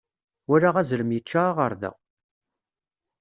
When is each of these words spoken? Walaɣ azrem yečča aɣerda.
Walaɣ 0.47 0.75
azrem 0.81 1.09
yečča 1.15 1.41
aɣerda. 1.49 1.91